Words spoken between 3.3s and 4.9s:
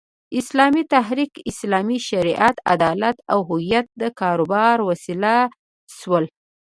او هویت د کاروبار